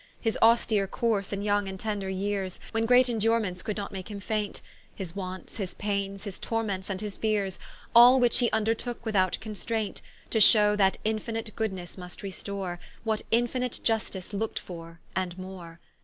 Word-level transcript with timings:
His 0.19 0.35
austere 0.41 0.87
course 0.87 1.31
in 1.31 1.43
yong 1.43 1.67
and 1.67 1.79
tender 1.79 2.09
yeares, 2.09 2.59
When 2.71 2.87
great 2.87 3.07
indurements 3.07 3.61
could 3.63 3.77
not 3.77 3.91
make 3.91 4.09
him 4.09 4.19
faint: 4.19 4.59
His 4.95 5.15
wants, 5.15 5.57
his 5.57 5.75
paines, 5.75 6.23
his 6.23 6.39
torments, 6.39 6.89
and 6.89 6.99
his 6.99 7.19
feares, 7.19 7.59
All 7.93 8.19
which 8.19 8.39
he 8.39 8.49
vndertooke 8.49 9.05
without 9.05 9.37
constraint, 9.39 10.01
To 10.31 10.39
shew 10.41 10.75
that 10.75 10.97
infinite 11.03 11.55
Goodnesse 11.55 11.99
must 11.99 12.23
restore, 12.23 12.79
What 13.03 13.21
infinite 13.29 13.79
Iustice 13.83 14.33
looked 14.33 14.57
for, 14.57 14.99
and 15.15 15.37
more. 15.37 15.79